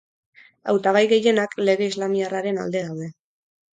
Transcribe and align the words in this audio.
Hautagai 0.71 1.03
gehienak 1.11 1.53
lege 1.67 1.91
islamiarraren 1.93 2.59
alde 2.65 2.83
daude. 2.89 3.11